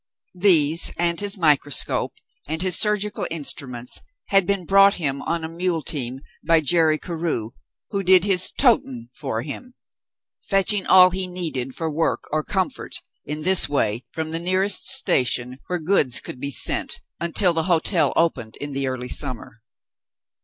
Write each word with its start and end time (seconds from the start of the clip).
These 0.33 0.91
and 0.97 1.19
his 1.19 1.37
microscope 1.37 2.13
and 2.47 2.63
his 2.63 2.75
surgical 2.75 3.27
instruments 3.29 3.99
had 4.29 4.47
been 4.47 4.65
brought 4.65 4.95
him 4.95 5.21
on 5.21 5.43
a 5.43 5.47
mule 5.47 5.83
team 5.83 6.21
by 6.43 6.59
Jerry 6.59 6.97
Carew, 6.97 7.51
who 7.91 8.01
did 8.01 8.23
his 8.25 8.49
"toting" 8.51 9.09
for 9.13 9.43
him, 9.43 9.75
fetching 10.41 10.87
all 10.87 11.11
he 11.11 11.27
needed 11.27 11.75
for 11.75 11.87
work 11.91 12.23
or 12.31 12.43
comfort, 12.43 12.95
in 13.25 13.43
this 13.43 13.69
way, 13.69 14.03
from 14.09 14.31
the 14.31 14.39
nearest 14.39 14.87
station 14.87 15.59
where 15.67 15.77
goods 15.77 16.19
could 16.19 16.39
be 16.39 16.49
sent 16.49 16.99
until 17.19 17.53
the 17.53 17.65
hotel 17.69 18.11
opened 18.15 18.55
in 18.57 18.71
the 18.71 18.87
early 18.87 19.07
summer. 19.07 19.61